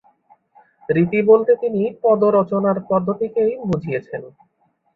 [0.89, 4.21] রীতি বলতে তিনি পদরচনার পদ্ধতিকে বুঝিয়েছেন।